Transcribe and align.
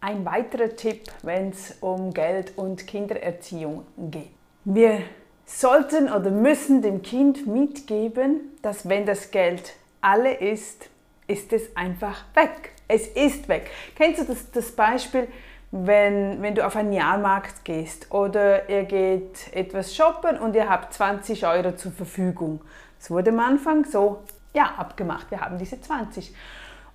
ein 0.00 0.24
weiterer 0.24 0.74
Tipp, 0.76 1.02
wenn 1.22 1.50
es 1.50 1.76
um 1.80 2.12
Geld 2.12 2.56
und 2.56 2.86
Kindererziehung 2.86 3.86
geht. 3.96 4.30
Wir 4.64 5.02
sollten 5.44 6.10
oder 6.10 6.30
müssen 6.30 6.82
dem 6.82 7.02
Kind 7.02 7.46
mitgeben, 7.46 8.56
dass 8.62 8.88
wenn 8.88 9.04
das 9.04 9.30
Geld 9.30 9.74
alle 10.00 10.32
ist, 10.32 10.88
ist 11.26 11.52
es 11.52 11.76
einfach 11.76 12.24
weg. 12.34 12.72
Es 12.88 13.06
ist 13.06 13.48
weg. 13.48 13.70
Kennst 13.94 14.20
du 14.20 14.24
das, 14.24 14.50
das 14.50 14.72
Beispiel, 14.72 15.28
wenn, 15.70 16.42
wenn 16.42 16.54
du 16.54 16.66
auf 16.66 16.74
einen 16.74 16.92
Jahrmarkt 16.92 17.64
gehst 17.64 18.10
oder 18.10 18.68
ihr 18.68 18.84
geht 18.84 19.52
etwas 19.52 19.94
shoppen 19.94 20.38
und 20.38 20.56
ihr 20.56 20.68
habt 20.68 20.94
20 20.94 21.46
Euro 21.46 21.76
zur 21.76 21.92
Verfügung. 21.92 22.60
Das 22.98 23.10
wurde 23.10 23.30
am 23.30 23.40
Anfang 23.40 23.84
so 23.84 24.22
ja, 24.52 24.74
abgemacht, 24.76 25.30
wir 25.30 25.40
haben 25.40 25.58
diese 25.58 25.80
20. 25.80 26.34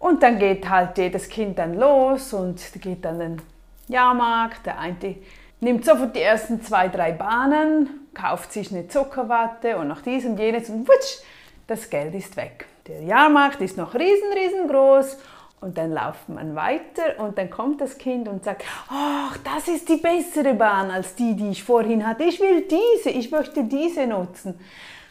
Und 0.05 0.21
dann 0.21 0.37
geht 0.37 0.69
halt 0.69 0.99
jedes 0.99 1.27
Kind 1.29 1.57
dann 1.57 1.79
los 1.79 2.31
und 2.31 2.61
geht 2.79 3.03
dann 3.03 3.17
den 3.17 3.41
Jahrmarkt. 3.87 4.63
Der 4.67 4.77
eine 4.77 5.15
nimmt 5.61 5.83
sofort 5.83 6.15
die 6.15 6.21
ersten 6.21 6.61
zwei, 6.61 6.89
drei 6.89 7.11
Bahnen, 7.11 8.07
kauft 8.13 8.53
sich 8.53 8.71
eine 8.71 8.87
Zuckerwatte 8.87 9.77
und 9.77 9.87
noch 9.87 10.01
dies 10.01 10.23
und 10.25 10.37
jenes 10.37 10.69
und 10.69 10.87
wutsch, 10.87 11.23
das 11.65 11.89
Geld 11.89 12.13
ist 12.13 12.37
weg. 12.37 12.67
Der 12.87 13.01
Jahrmarkt 13.01 13.61
ist 13.61 13.77
noch 13.77 13.95
riesen, 13.95 14.31
riesengroß 14.31 15.17
und 15.61 15.75
dann 15.75 15.91
lauft 15.91 16.29
man 16.29 16.53
weiter 16.53 17.17
und 17.17 17.35
dann 17.39 17.49
kommt 17.49 17.81
das 17.81 17.97
Kind 17.97 18.27
und 18.27 18.43
sagt, 18.43 18.63
ach, 18.89 19.35
das 19.37 19.67
ist 19.67 19.89
die 19.89 19.97
bessere 19.97 20.53
Bahn 20.53 20.91
als 20.91 21.15
die, 21.15 21.35
die 21.35 21.49
ich 21.49 21.63
vorhin 21.63 22.05
hatte. 22.05 22.25
Ich 22.25 22.39
will 22.39 22.67
diese, 22.67 23.09
ich 23.09 23.31
möchte 23.31 23.63
diese 23.63 24.05
nutzen. 24.05 24.59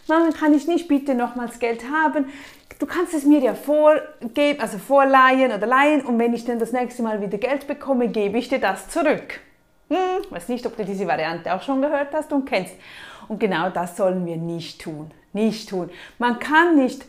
Mama, 0.06 0.30
kann 0.32 0.52
ich 0.52 0.66
nicht 0.66 0.88
bitte 0.88 1.14
nochmals 1.14 1.58
Geld 1.58 1.84
haben? 1.90 2.26
Du 2.78 2.86
kannst 2.86 3.14
es 3.14 3.24
mir 3.24 3.40
ja 3.40 3.54
vorgeben, 3.54 4.60
also 4.60 4.78
vorleihen 4.78 5.52
oder 5.52 5.66
leihen 5.66 6.02
und 6.02 6.18
wenn 6.18 6.34
ich 6.34 6.44
dann 6.44 6.58
das 6.58 6.72
nächste 6.72 7.02
Mal 7.02 7.22
wieder 7.22 7.38
Geld 7.38 7.66
bekomme, 7.66 8.08
gebe 8.08 8.36
ich 8.36 8.48
dir 8.48 8.58
das 8.58 8.88
zurück. 8.88 9.40
Hm, 9.88 10.30
weiß 10.30 10.48
nicht, 10.48 10.66
ob 10.66 10.76
du 10.76 10.84
diese 10.84 11.06
Variante 11.06 11.54
auch 11.54 11.62
schon 11.62 11.80
gehört 11.80 12.12
hast 12.12 12.32
und 12.32 12.46
kennst. 12.46 12.74
Und 13.28 13.40
genau 13.40 13.70
das 13.70 13.96
sollen 13.96 14.26
wir 14.26 14.36
nicht 14.36 14.82
tun. 14.82 15.10
Nicht 15.32 15.70
tun. 15.70 15.90
Man 16.18 16.38
kann 16.38 16.76
nicht 16.76 17.04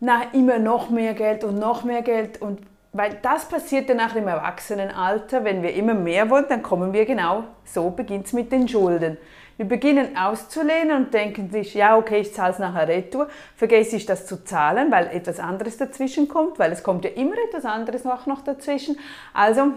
nach 0.00 0.32
immer 0.32 0.58
noch 0.58 0.90
mehr 0.90 1.14
Geld 1.14 1.42
und 1.42 1.58
noch 1.58 1.84
mehr 1.84 2.02
Geld 2.02 2.40
und 2.40 2.60
weil 2.92 3.18
das 3.20 3.46
passiert 3.48 3.90
dann 3.90 4.00
auch 4.00 4.14
im 4.14 4.26
Erwachsenenalter, 4.26 5.44
wenn 5.44 5.62
wir 5.62 5.74
immer 5.74 5.94
mehr 5.94 6.30
wollen, 6.30 6.46
dann 6.48 6.62
kommen 6.62 6.92
wir 6.92 7.04
genau, 7.04 7.44
so 7.64 7.90
beginnt 7.90 8.26
es 8.26 8.32
mit 8.32 8.50
den 8.50 8.66
Schulden. 8.66 9.18
Wir 9.58 9.66
beginnen 9.66 10.16
auszulehnen 10.16 10.96
und 10.96 11.12
denken 11.12 11.50
sich, 11.50 11.74
ja 11.74 11.96
okay, 11.96 12.20
ich 12.20 12.32
zahle 12.32 12.52
es 12.52 12.60
nachher 12.60 12.86
retour, 12.86 13.28
vergesse 13.56 13.96
ich 13.96 14.06
das 14.06 14.24
zu 14.24 14.44
zahlen, 14.44 14.92
weil 14.92 15.08
etwas 15.08 15.40
anderes 15.40 15.76
dazwischen 15.76 16.28
kommt, 16.28 16.60
weil 16.60 16.70
es 16.70 16.84
kommt 16.84 17.04
ja 17.04 17.10
immer 17.10 17.34
etwas 17.48 17.64
anderes 17.64 18.06
auch 18.06 18.26
noch 18.26 18.42
dazwischen. 18.42 18.96
Also 19.34 19.72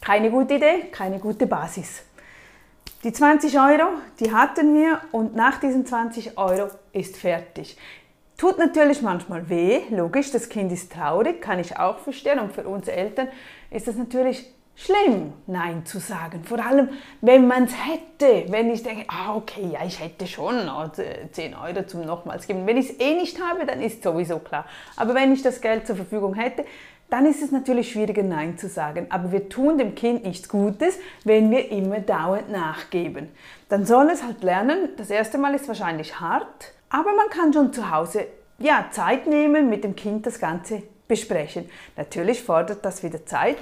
keine 0.00 0.30
gute 0.30 0.54
Idee, 0.54 0.86
keine 0.92 1.18
gute 1.18 1.46
Basis. 1.46 2.02
Die 3.04 3.12
20 3.12 3.54
Euro, 3.60 3.88
die 4.18 4.32
hatten 4.32 4.74
wir 4.74 4.98
und 5.12 5.36
nach 5.36 5.60
diesen 5.60 5.84
20 5.84 6.38
Euro 6.38 6.70
ist 6.92 7.18
fertig. 7.18 7.76
Tut 8.38 8.56
natürlich 8.56 9.02
manchmal 9.02 9.50
weh, 9.50 9.82
logisch, 9.90 10.30
das 10.30 10.48
Kind 10.48 10.72
ist 10.72 10.90
traurig, 10.90 11.42
kann 11.42 11.58
ich 11.58 11.78
auch 11.78 11.98
verstehen 11.98 12.38
und 12.38 12.54
für 12.54 12.66
uns 12.66 12.88
Eltern 12.88 13.28
ist 13.70 13.88
es 13.88 13.96
natürlich 13.96 14.46
schlimm, 14.78 15.32
Nein 15.46 15.84
zu 15.84 15.98
sagen. 15.98 16.44
Vor 16.44 16.64
allem, 16.64 16.90
wenn 17.20 17.46
man 17.46 17.64
es 17.64 17.72
hätte. 17.72 18.50
Wenn 18.50 18.70
ich 18.70 18.82
denke, 18.82 19.04
ah, 19.08 19.34
okay, 19.34 19.70
ja, 19.72 19.84
ich 19.84 20.00
hätte 20.00 20.26
schon 20.26 20.66
noch 20.66 20.92
10 21.32 21.54
Euro 21.54 21.86
zum 21.86 22.04
nochmals 22.04 22.46
geben. 22.46 22.66
Wenn 22.66 22.76
ich 22.76 22.90
es 22.90 23.00
eh 23.00 23.14
nicht 23.14 23.40
habe, 23.42 23.66
dann 23.66 23.82
ist 23.82 24.02
sowieso 24.02 24.38
klar. 24.38 24.64
Aber 24.96 25.14
wenn 25.14 25.32
ich 25.32 25.42
das 25.42 25.60
Geld 25.60 25.86
zur 25.86 25.96
Verfügung 25.96 26.34
hätte, 26.34 26.64
dann 27.10 27.26
ist 27.26 27.42
es 27.42 27.50
natürlich 27.50 27.90
schwieriger, 27.90 28.22
Nein 28.22 28.58
zu 28.58 28.68
sagen. 28.68 29.06
Aber 29.10 29.32
wir 29.32 29.48
tun 29.48 29.78
dem 29.78 29.94
Kind 29.94 30.24
nichts 30.24 30.48
Gutes, 30.48 30.98
wenn 31.24 31.50
wir 31.50 31.70
immer 31.70 32.00
dauernd 32.00 32.50
nachgeben. 32.50 33.30
Dann 33.68 33.84
soll 33.84 34.10
es 34.10 34.22
halt 34.22 34.42
lernen. 34.42 34.90
Das 34.96 35.10
erste 35.10 35.38
Mal 35.38 35.54
ist 35.54 35.68
wahrscheinlich 35.68 36.20
hart, 36.20 36.72
aber 36.90 37.14
man 37.16 37.30
kann 37.30 37.52
schon 37.52 37.72
zu 37.72 37.90
Hause 37.90 38.26
ja, 38.58 38.86
Zeit 38.90 39.26
nehmen, 39.26 39.70
mit 39.70 39.84
dem 39.84 39.96
Kind 39.96 40.26
das 40.26 40.38
Ganze 40.38 40.82
besprechen. 41.06 41.70
Natürlich 41.96 42.42
fordert 42.42 42.84
das 42.84 43.02
wieder 43.02 43.24
Zeit 43.24 43.56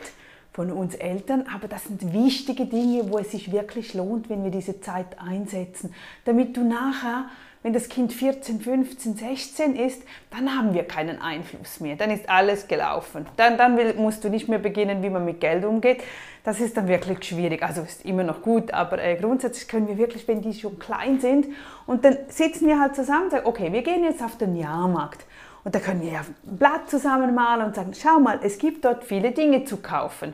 von 0.57 0.73
uns 0.73 0.95
Eltern, 0.95 1.45
aber 1.55 1.69
das 1.69 1.85
sind 1.85 2.15
wichtige 2.15 2.65
Dinge, 2.65 3.13
wo 3.13 3.19
es 3.19 3.31
sich 3.31 3.53
wirklich 3.53 3.93
lohnt, 3.93 4.31
wenn 4.31 4.43
wir 4.43 4.51
diese 4.51 4.81
Zeit 4.81 5.21
einsetzen, 5.21 5.95
damit 6.25 6.57
du 6.57 6.65
nachher, 6.65 7.27
wenn 7.63 7.75
das 7.75 7.91
Kind 7.91 8.11
14, 8.11 8.63
15, 8.63 9.17
16 9.17 9.77
ist, 9.77 10.03
dann 10.31 10.57
haben 10.57 10.73
wir 10.73 10.85
keinen 10.85 11.21
Einfluss 11.21 11.81
mehr, 11.81 11.97
dann 11.97 12.11
ist 12.11 12.31
alles 12.31 12.69
gelaufen. 12.69 13.27
Dann, 13.37 13.59
dann 13.59 13.77
musst 13.99 14.25
du 14.25 14.31
nicht 14.31 14.49
mehr 14.49 14.59
beginnen, 14.59 15.03
wie 15.03 15.11
man 15.11 15.27
mit 15.27 15.41
Geld 15.41 15.63
umgeht. 15.63 16.03
Das 16.43 16.59
ist 16.61 16.75
dann 16.79 16.89
wirklich 16.89 17.23
schwierig. 17.23 17.63
Also 17.63 17.83
ist 17.83 18.07
immer 18.07 18.23
noch 18.23 18.41
gut, 18.41 18.73
aber 18.73 19.03
äh, 19.03 19.17
grundsätzlich 19.17 19.69
können 19.69 19.89
wir 19.89 19.99
wirklich, 19.99 20.27
wenn 20.27 20.41
die 20.41 20.55
schon 20.55 20.79
klein 20.79 21.21
sind, 21.21 21.49
und 21.87 22.03
dann 22.03 22.17
sitzen 22.29 22.67
wir 22.67 22.81
halt 22.81 22.97
zusammen 22.97 23.25
und 23.25 23.31
sagen, 23.33 23.47
okay, 23.47 23.71
wir 23.71 23.83
gehen 23.83 24.05
jetzt 24.05 24.23
auf 24.23 24.39
den 24.39 24.57
Jahrmarkt. 24.57 25.27
Und 25.65 25.75
da 25.75 25.81
können 25.81 26.01
wir 26.01 26.13
ja 26.13 26.21
ein 26.21 26.57
Blatt 26.57 26.89
zusammenmalen 26.89 27.67
und 27.67 27.75
sagen, 27.75 27.93
schau 27.93 28.21
mal, 28.21 28.39
es 28.43 28.57
gibt 28.57 28.87
dort 28.87 29.05
viele 29.05 29.33
Dinge 29.33 29.65
zu 29.65 29.79
kaufen. 29.79 30.33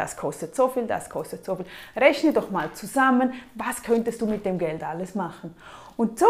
Das 0.00 0.16
kostet 0.16 0.56
so 0.56 0.68
viel, 0.68 0.86
das 0.86 1.10
kostet 1.10 1.44
so 1.44 1.56
viel. 1.56 1.66
Rechne 1.94 2.32
doch 2.32 2.50
mal 2.50 2.72
zusammen, 2.72 3.34
was 3.54 3.82
könntest 3.82 4.22
du 4.22 4.24
mit 4.24 4.46
dem 4.46 4.56
Geld 4.56 4.82
alles 4.82 5.14
machen. 5.14 5.54
Und 5.98 6.18
so 6.18 6.26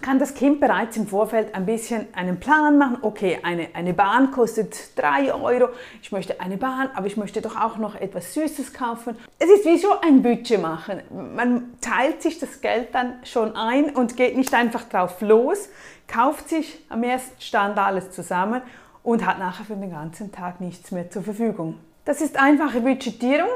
kann 0.00 0.18
das 0.18 0.34
Kind 0.34 0.58
bereits 0.58 0.96
im 0.96 1.06
Vorfeld 1.06 1.54
ein 1.54 1.64
bisschen 1.64 2.12
einen 2.12 2.40
Plan 2.40 2.78
machen. 2.78 2.98
Okay, 3.02 3.38
eine, 3.44 3.68
eine 3.74 3.94
Bahn 3.94 4.32
kostet 4.32 4.98
3 4.98 5.32
Euro. 5.32 5.68
Ich 6.02 6.10
möchte 6.10 6.40
eine 6.40 6.56
Bahn, 6.56 6.90
aber 6.96 7.06
ich 7.06 7.16
möchte 7.16 7.40
doch 7.40 7.54
auch 7.54 7.76
noch 7.76 7.94
etwas 7.94 8.34
Süßes 8.34 8.72
kaufen. 8.72 9.16
Es 9.38 9.48
ist 9.48 9.64
wie 9.64 9.78
so 9.78 10.00
ein 10.00 10.20
Budget 10.20 10.60
machen. 10.60 11.02
Man 11.36 11.74
teilt 11.80 12.20
sich 12.20 12.40
das 12.40 12.60
Geld 12.60 12.92
dann 12.96 13.20
schon 13.22 13.54
ein 13.54 13.94
und 13.94 14.16
geht 14.16 14.36
nicht 14.36 14.52
einfach 14.54 14.88
drauf 14.88 15.20
los, 15.20 15.68
kauft 16.08 16.48
sich 16.48 16.84
am 16.88 17.04
ersten 17.04 17.40
Stand 17.40 17.78
alles 17.78 18.10
zusammen 18.10 18.60
und 19.04 19.24
hat 19.24 19.38
nachher 19.38 19.66
für 19.66 19.76
den 19.76 19.92
ganzen 19.92 20.32
Tag 20.32 20.60
nichts 20.60 20.90
mehr 20.90 21.08
zur 21.08 21.22
Verfügung. 21.22 21.78
Das 22.04 22.20
ist 22.20 22.36
einfache 22.36 22.80
Budgetierung, 22.80 23.48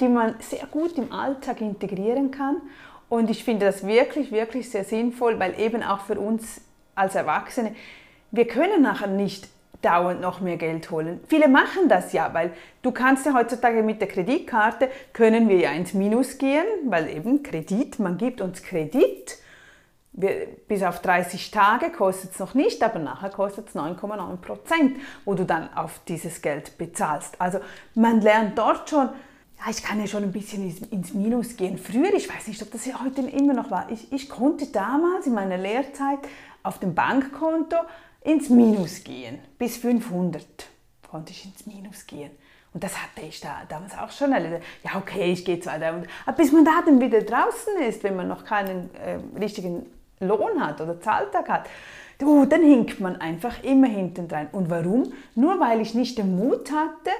die 0.00 0.06
man 0.06 0.36
sehr 0.38 0.66
gut 0.66 0.96
im 0.98 1.12
Alltag 1.12 1.60
integrieren 1.60 2.30
kann 2.30 2.58
und 3.08 3.28
ich 3.28 3.42
finde 3.42 3.66
das 3.66 3.84
wirklich, 3.84 4.30
wirklich 4.30 4.70
sehr 4.70 4.84
sinnvoll, 4.84 5.40
weil 5.40 5.58
eben 5.58 5.82
auch 5.82 6.02
für 6.02 6.20
uns 6.20 6.60
als 6.94 7.16
Erwachsene, 7.16 7.74
wir 8.30 8.46
können 8.46 8.82
nachher 8.82 9.08
nicht 9.08 9.48
dauernd 9.82 10.20
noch 10.20 10.40
mehr 10.40 10.58
Geld 10.58 10.92
holen. 10.92 11.18
Viele 11.26 11.48
machen 11.48 11.88
das 11.88 12.12
ja, 12.12 12.32
weil 12.32 12.52
du 12.82 12.92
kannst 12.92 13.26
ja 13.26 13.34
heutzutage 13.34 13.82
mit 13.82 14.00
der 14.00 14.06
Kreditkarte, 14.06 14.88
können 15.12 15.48
wir 15.48 15.56
ja 15.56 15.72
ins 15.72 15.92
Minus 15.92 16.38
gehen, 16.38 16.64
weil 16.84 17.08
eben 17.08 17.42
Kredit, 17.42 17.98
man 17.98 18.16
gibt 18.16 18.40
uns 18.40 18.62
Kredit, 18.62 19.38
bis 20.12 20.82
auf 20.82 21.00
30 21.00 21.50
Tage 21.50 21.90
kostet 21.90 22.32
es 22.32 22.38
noch 22.38 22.54
nicht, 22.54 22.82
aber 22.82 22.98
nachher 22.98 23.30
kostet 23.30 23.68
es 23.68 23.74
9,9 23.74 24.36
Prozent, 24.36 24.96
wo 25.24 25.34
du 25.34 25.44
dann 25.44 25.72
auf 25.74 26.00
dieses 26.06 26.42
Geld 26.42 26.76
bezahlst. 26.76 27.40
Also 27.40 27.60
man 27.94 28.20
lernt 28.20 28.58
dort 28.58 28.90
schon, 28.90 29.08
ja, 29.58 29.70
ich 29.70 29.82
kann 29.82 29.98
ja 30.00 30.06
schon 30.06 30.24
ein 30.24 30.32
bisschen 30.32 30.76
ins 30.90 31.14
Minus 31.14 31.56
gehen. 31.56 31.78
Früher, 31.78 32.12
ich 32.14 32.28
weiß 32.28 32.48
nicht, 32.48 32.60
ob 32.60 32.70
das 32.70 32.86
heute 33.02 33.22
immer 33.22 33.54
noch 33.54 33.70
war, 33.70 33.90
ich, 33.90 34.12
ich 34.12 34.28
konnte 34.28 34.66
damals 34.66 35.26
in 35.26 35.34
meiner 35.34 35.56
Lehrzeit 35.56 36.18
auf 36.62 36.78
dem 36.78 36.94
Bankkonto 36.94 37.76
ins 38.20 38.50
Minus 38.50 39.04
gehen. 39.04 39.38
Bis 39.58 39.78
500 39.78 40.44
konnte 41.08 41.32
ich 41.32 41.46
ins 41.46 41.64
Minus 41.66 42.06
gehen. 42.06 42.30
Und 42.74 42.84
das 42.84 42.96
hatte 43.02 43.26
ich 43.26 43.40
da 43.40 43.62
damals 43.68 43.96
auch 43.96 44.10
schon 44.10 44.32
erlebt. 44.32 44.64
Ja, 44.82 44.96
okay, 44.96 45.32
ich 45.32 45.44
gehe 45.44 45.60
zwar 45.60 45.78
da. 45.78 46.02
Aber 46.26 46.36
bis 46.36 46.52
man 46.52 46.64
da 46.64 46.82
dann 46.84 47.00
wieder 47.00 47.20
draußen 47.20 47.82
ist, 47.86 48.02
wenn 48.02 48.16
man 48.16 48.28
noch 48.28 48.44
keinen 48.44 48.94
äh, 48.94 49.18
richtigen 49.38 49.86
Lohn 50.22 50.64
hat 50.64 50.80
oder 50.80 51.00
Zahltag 51.00 51.48
hat, 51.48 51.68
uh, 52.22 52.44
dann 52.44 52.62
hinkt 52.62 53.00
man 53.00 53.16
einfach 53.16 53.62
immer 53.62 53.88
hinten 53.88 54.28
dran. 54.28 54.48
Und 54.52 54.70
warum? 54.70 55.12
Nur 55.34 55.60
weil 55.60 55.80
ich 55.80 55.94
nicht 55.94 56.18
den 56.18 56.36
Mut 56.36 56.70
hatte, 56.72 57.10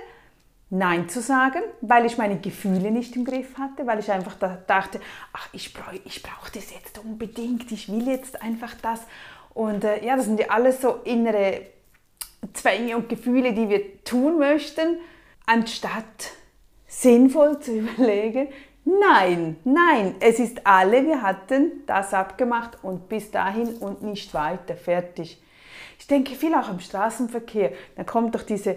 Nein 0.74 1.06
zu 1.06 1.20
sagen, 1.20 1.60
weil 1.82 2.06
ich 2.06 2.16
meine 2.16 2.38
Gefühle 2.38 2.90
nicht 2.90 3.14
im 3.14 3.26
Griff 3.26 3.58
hatte, 3.58 3.86
weil 3.86 3.98
ich 3.98 4.10
einfach 4.10 4.36
dachte, 4.66 5.00
ach, 5.34 5.46
ich 5.52 5.74
brauche 5.74 6.00
ich 6.06 6.22
brauch 6.22 6.48
das 6.48 6.72
jetzt 6.72 6.98
unbedingt, 7.04 7.70
ich 7.70 7.92
will 7.92 8.08
jetzt 8.08 8.40
einfach 8.40 8.72
das. 8.80 9.02
Und 9.52 9.84
äh, 9.84 10.02
ja, 10.02 10.16
das 10.16 10.24
sind 10.24 10.40
ja 10.40 10.46
alles 10.48 10.80
so 10.80 11.00
innere 11.04 11.60
Zwänge 12.54 12.96
und 12.96 13.10
Gefühle, 13.10 13.52
die 13.52 13.68
wir 13.68 14.02
tun 14.02 14.38
möchten, 14.38 14.96
anstatt 15.44 16.32
sinnvoll 16.86 17.60
zu 17.60 17.72
überlegen, 17.78 18.48
nein, 18.84 19.56
nein, 19.64 20.14
es 20.20 20.38
ist 20.38 20.66
alle, 20.66 21.04
wir 21.04 21.22
hatten 21.22 21.82
das 21.86 22.14
abgemacht 22.14 22.78
und 22.82 23.08
bis 23.08 23.30
dahin 23.30 23.68
und 23.76 24.02
nicht 24.02 24.34
weiter, 24.34 24.74
fertig. 24.74 25.42
Ich 25.98 26.06
denke 26.06 26.34
viel 26.34 26.54
auch 26.54 26.70
im 26.70 26.80
Straßenverkehr, 26.80 27.72
da 27.96 28.04
kommt 28.04 28.34
doch 28.34 28.42
diese 28.42 28.76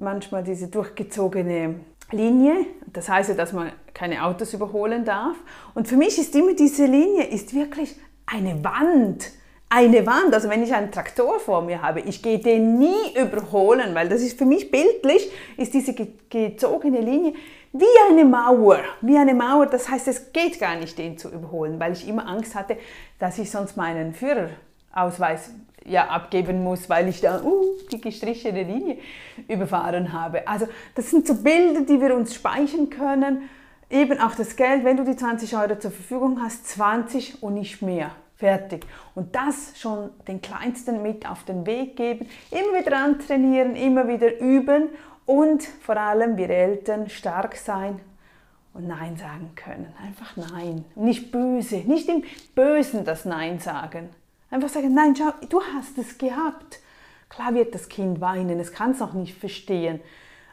manchmal 0.00 0.42
diese 0.42 0.68
durchgezogene 0.68 1.80
Linie. 2.10 2.66
Das 2.92 3.08
heißt 3.08 3.28
ja, 3.28 3.34
dass 3.34 3.52
man 3.52 3.70
keine 3.94 4.24
Autos 4.24 4.54
überholen 4.54 5.04
darf. 5.04 5.36
Und 5.74 5.86
für 5.86 5.96
mich 5.96 6.18
ist 6.18 6.34
immer 6.34 6.54
diese 6.54 6.86
Linie 6.86 7.24
ist 7.24 7.54
wirklich 7.54 7.96
eine 8.26 8.64
Wand. 8.64 9.30
eine 9.72 10.04
Wand, 10.04 10.34
also 10.34 10.48
wenn 10.48 10.64
ich 10.64 10.74
einen 10.74 10.90
Traktor 10.90 11.38
vor 11.38 11.62
mir 11.62 11.80
habe, 11.80 12.00
ich 12.00 12.22
gehe 12.22 12.40
den 12.40 12.80
nie 12.80 13.16
überholen, 13.16 13.94
weil 13.94 14.08
das 14.08 14.20
ist 14.20 14.36
für 14.36 14.44
mich 14.44 14.72
bildlich, 14.72 15.30
ist 15.56 15.72
diese 15.72 15.94
gezogene 16.28 17.00
Linie 17.00 17.34
wie 17.72 18.10
eine 18.10 18.24
Mauer, 18.24 18.80
wie 19.00 19.16
eine 19.16 19.34
Mauer. 19.34 19.66
Das 19.66 19.88
heißt, 19.88 20.08
es 20.08 20.32
geht 20.32 20.58
gar 20.58 20.76
nicht, 20.76 20.98
den 20.98 21.18
zu 21.18 21.28
überholen, 21.28 21.78
weil 21.78 21.92
ich 21.92 22.08
immer 22.08 22.26
Angst 22.26 22.54
hatte, 22.54 22.76
dass 23.18 23.38
ich 23.38 23.50
sonst 23.50 23.76
meinen 23.76 24.12
Führerausweis 24.14 25.52
ja, 25.84 26.08
abgeben 26.08 26.62
muss, 26.62 26.88
weil 26.88 27.08
ich 27.08 27.20
da 27.20 27.42
uh, 27.42 27.64
die 27.90 28.00
gestrichene 28.00 28.62
Linie 28.62 28.98
überfahren 29.48 30.12
habe. 30.12 30.46
Also 30.46 30.66
das 30.94 31.10
sind 31.10 31.26
so 31.26 31.34
Bilder, 31.34 31.82
die 31.82 32.00
wir 32.00 32.14
uns 32.14 32.34
speichern 32.34 32.90
können. 32.90 33.48
Eben 33.88 34.20
auch 34.20 34.34
das 34.34 34.56
Geld, 34.56 34.84
wenn 34.84 34.96
du 34.96 35.04
die 35.04 35.16
20 35.16 35.56
Euro 35.56 35.78
zur 35.78 35.90
Verfügung 35.90 36.40
hast, 36.42 36.68
20 36.68 37.42
und 37.42 37.54
nicht 37.54 37.82
mehr. 37.82 38.12
Fertig. 38.36 38.86
Und 39.14 39.34
das 39.34 39.78
schon 39.78 40.10
den 40.26 40.40
Kleinsten 40.40 41.02
mit 41.02 41.28
auf 41.28 41.44
den 41.44 41.66
Weg 41.66 41.96
geben, 41.96 42.26
immer 42.50 42.78
wieder 42.78 42.96
antrainieren, 42.96 43.76
immer 43.76 44.08
wieder 44.08 44.40
üben 44.40 44.88
und 45.26 45.62
vor 45.62 45.96
allem 45.96 46.36
wir 46.36 46.50
Eltern 46.50 47.08
stark 47.08 47.56
sein 47.56 48.00
und 48.74 48.86
Nein 48.86 49.16
sagen 49.16 49.52
können. 49.56 49.92
Einfach 50.02 50.36
Nein. 50.36 50.84
Nicht 50.94 51.32
böse, 51.32 51.76
nicht 51.76 52.08
im 52.08 52.24
Bösen 52.54 53.04
das 53.04 53.24
Nein 53.24 53.58
sagen. 53.58 54.10
Einfach 54.50 54.68
sagen, 54.68 54.92
nein, 54.94 55.14
schau, 55.16 55.32
du 55.48 55.62
hast 55.62 55.96
es 55.96 56.18
gehabt. 56.18 56.80
Klar 57.28 57.54
wird 57.54 57.74
das 57.74 57.88
Kind 57.88 58.20
weinen, 58.20 58.58
es 58.58 58.72
kann 58.72 58.90
es 58.90 58.98
noch 58.98 59.12
nicht 59.12 59.38
verstehen. 59.38 60.00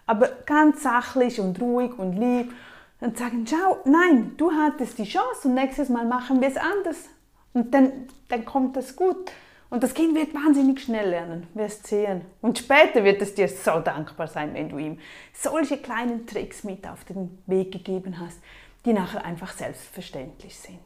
Aber 0.06 0.30
ganz 0.46 0.84
sachlich 0.84 1.40
und 1.40 1.60
ruhig 1.60 1.98
und 1.98 2.14
lieb 2.14 2.54
und 3.02 3.18
sagen, 3.18 3.46
schau, 3.48 3.80
nein, 3.86 4.36
du 4.38 4.52
hattest 4.52 5.00
die 5.00 5.04
Chance 5.04 5.48
und 5.48 5.56
nächstes 5.56 5.90
Mal 5.90 6.06
machen 6.06 6.42
wir 6.42 6.48
es 6.48 6.58
anders. 6.58 7.06
Und 7.54 7.74
dann, 7.74 7.92
dann 8.30 8.46
kommt 8.46 8.78
das 8.78 8.96
gut. 8.96 9.31
Und 9.69 9.84
das 9.84 9.94
Kind 9.94 10.16
wird 10.16 10.34
wahnsinnig 10.34 10.81
schnell 10.81 11.10
lernen, 11.10 11.48
wirst 11.54 11.88
sehen. 11.88 12.22
Und 12.42 12.58
später 12.58 13.04
wird 13.04 13.22
es 13.22 13.36
dir 13.36 13.50
so 13.50 13.80
dankbar 13.80 14.28
sein, 14.28 14.54
wenn 14.54 14.69
du 14.69 14.78
ihm 14.78 15.00
solche 15.34 15.78
kleinen 15.78 16.25
Tricks 16.25 16.64
mit 16.64 16.88
auf 16.88 17.04
den 17.04 17.38
Weg 17.48 17.72
gegeben 17.72 18.19
hast, 18.19 18.40
die 18.86 18.94
nachher 18.94 19.25
einfach 19.25 19.52
selbstverständlich 19.52 20.56
sind. 20.56 20.80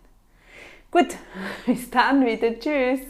Gut, 0.89 1.15
bis 1.65 1.89
dann 1.91 2.25
wieder. 2.25 2.57
Tschüss. 2.59 3.01